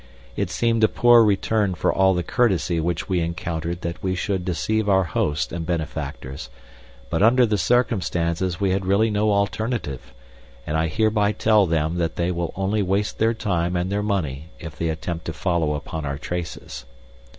[0.35, 4.43] It seemed a poor return for all the courtesy which we encountered that we should
[4.43, 6.49] deceive our hosts and benefactors,
[7.11, 10.11] but under the circumstances we had really no alternative,
[10.65, 14.49] and I hereby tell them that they will only waste their time and their money
[14.57, 16.85] if they attempt to follow upon our traces.